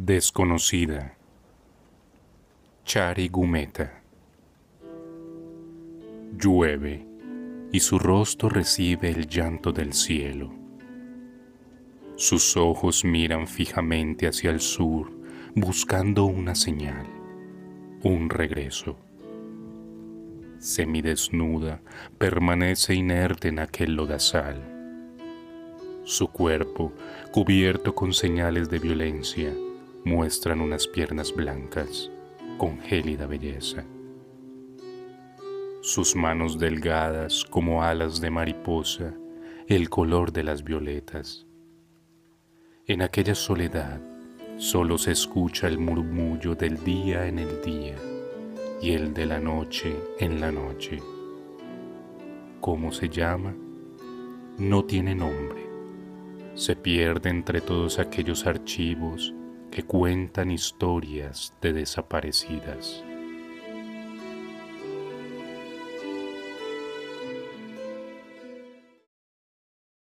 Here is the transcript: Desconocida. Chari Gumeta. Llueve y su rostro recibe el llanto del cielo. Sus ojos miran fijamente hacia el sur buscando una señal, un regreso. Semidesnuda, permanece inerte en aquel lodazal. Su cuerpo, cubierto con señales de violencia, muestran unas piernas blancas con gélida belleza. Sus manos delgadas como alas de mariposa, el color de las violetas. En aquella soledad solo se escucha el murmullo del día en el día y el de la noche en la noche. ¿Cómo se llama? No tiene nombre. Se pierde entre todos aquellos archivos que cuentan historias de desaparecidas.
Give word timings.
Desconocida. 0.00 1.16
Chari 2.84 3.28
Gumeta. 3.28 4.00
Llueve 6.38 7.04
y 7.72 7.80
su 7.80 7.98
rostro 7.98 8.48
recibe 8.48 9.10
el 9.10 9.26
llanto 9.26 9.72
del 9.72 9.92
cielo. 9.92 10.52
Sus 12.14 12.56
ojos 12.56 13.04
miran 13.04 13.48
fijamente 13.48 14.28
hacia 14.28 14.50
el 14.50 14.60
sur 14.60 15.10
buscando 15.56 16.26
una 16.26 16.54
señal, 16.54 17.08
un 18.04 18.30
regreso. 18.30 18.96
Semidesnuda, 20.60 21.82
permanece 22.18 22.94
inerte 22.94 23.48
en 23.48 23.58
aquel 23.58 23.94
lodazal. 23.94 24.62
Su 26.04 26.28
cuerpo, 26.28 26.92
cubierto 27.32 27.96
con 27.96 28.12
señales 28.12 28.70
de 28.70 28.78
violencia, 28.78 29.52
muestran 30.04 30.60
unas 30.60 30.86
piernas 30.86 31.34
blancas 31.34 32.10
con 32.56 32.80
gélida 32.80 33.26
belleza. 33.26 33.84
Sus 35.80 36.16
manos 36.16 36.58
delgadas 36.58 37.44
como 37.44 37.82
alas 37.82 38.20
de 38.20 38.30
mariposa, 38.30 39.14
el 39.68 39.88
color 39.88 40.32
de 40.32 40.42
las 40.42 40.64
violetas. 40.64 41.46
En 42.86 43.02
aquella 43.02 43.34
soledad 43.34 44.00
solo 44.56 44.98
se 44.98 45.12
escucha 45.12 45.68
el 45.68 45.78
murmullo 45.78 46.54
del 46.54 46.82
día 46.82 47.26
en 47.26 47.38
el 47.38 47.62
día 47.62 47.96
y 48.82 48.92
el 48.92 49.14
de 49.14 49.26
la 49.26 49.38
noche 49.38 49.94
en 50.18 50.40
la 50.40 50.50
noche. 50.50 51.00
¿Cómo 52.60 52.90
se 52.92 53.08
llama? 53.08 53.54
No 54.58 54.84
tiene 54.84 55.14
nombre. 55.14 55.68
Se 56.54 56.74
pierde 56.74 57.30
entre 57.30 57.60
todos 57.60 58.00
aquellos 58.00 58.46
archivos 58.46 59.32
que 59.70 59.82
cuentan 59.82 60.50
historias 60.50 61.54
de 61.60 61.72
desaparecidas. 61.72 63.04